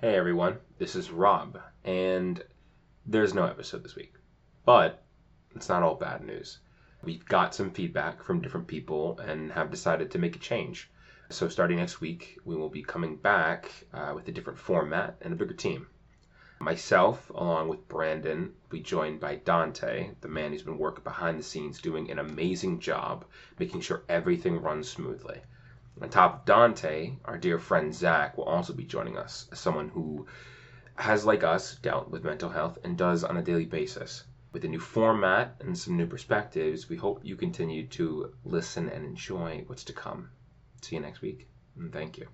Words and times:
Hey 0.00 0.14
everyone, 0.14 0.58
this 0.78 0.94
is 0.94 1.10
Rob, 1.10 1.58
and 1.82 2.40
there's 3.04 3.34
no 3.34 3.46
episode 3.46 3.82
this 3.82 3.96
week. 3.96 4.14
But 4.64 5.02
it's 5.56 5.68
not 5.68 5.82
all 5.82 5.96
bad 5.96 6.24
news. 6.24 6.60
We've 7.02 7.24
got 7.24 7.52
some 7.52 7.72
feedback 7.72 8.22
from 8.22 8.40
different 8.40 8.68
people 8.68 9.18
and 9.18 9.50
have 9.50 9.72
decided 9.72 10.12
to 10.12 10.20
make 10.20 10.36
a 10.36 10.38
change. 10.38 10.88
So, 11.30 11.48
starting 11.48 11.78
next 11.78 12.00
week, 12.00 12.38
we 12.44 12.54
will 12.54 12.68
be 12.68 12.84
coming 12.84 13.16
back 13.16 13.72
uh, 13.92 14.12
with 14.14 14.28
a 14.28 14.30
different 14.30 14.60
format 14.60 15.16
and 15.20 15.32
a 15.32 15.36
bigger 15.36 15.52
team. 15.52 15.88
Myself, 16.60 17.28
along 17.30 17.66
with 17.66 17.88
Brandon, 17.88 18.54
will 18.62 18.78
be 18.78 18.80
joined 18.80 19.18
by 19.18 19.34
Dante, 19.34 20.12
the 20.20 20.28
man 20.28 20.52
who's 20.52 20.62
been 20.62 20.78
working 20.78 21.02
behind 21.02 21.40
the 21.40 21.42
scenes 21.42 21.80
doing 21.80 22.08
an 22.08 22.20
amazing 22.20 22.78
job 22.78 23.24
making 23.58 23.80
sure 23.80 24.04
everything 24.08 24.62
runs 24.62 24.88
smoothly. 24.88 25.40
On 26.00 26.08
top 26.08 26.34
of 26.34 26.44
Dante, 26.44 27.16
our 27.24 27.36
dear 27.36 27.58
friend 27.58 27.92
Zach 27.92 28.36
will 28.36 28.44
also 28.44 28.72
be 28.72 28.84
joining 28.84 29.18
us, 29.18 29.48
someone 29.52 29.88
who 29.88 30.26
has, 30.94 31.26
like 31.26 31.42
us, 31.42 31.74
dealt 31.76 32.08
with 32.08 32.22
mental 32.22 32.50
health 32.50 32.78
and 32.84 32.96
does 32.96 33.24
on 33.24 33.36
a 33.36 33.42
daily 33.42 33.66
basis. 33.66 34.24
With 34.52 34.64
a 34.64 34.68
new 34.68 34.78
format 34.78 35.56
and 35.60 35.76
some 35.76 35.96
new 35.96 36.06
perspectives, 36.06 36.88
we 36.88 36.96
hope 36.96 37.24
you 37.24 37.36
continue 37.36 37.86
to 37.88 38.32
listen 38.44 38.88
and 38.88 39.04
enjoy 39.04 39.64
what's 39.66 39.84
to 39.84 39.92
come. 39.92 40.30
See 40.82 40.94
you 40.94 41.02
next 41.02 41.20
week, 41.20 41.48
and 41.76 41.92
thank 41.92 42.16
you. 42.16 42.28